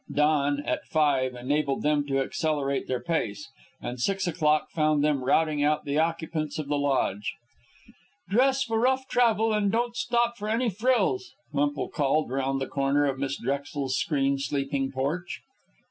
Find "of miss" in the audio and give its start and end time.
13.05-13.37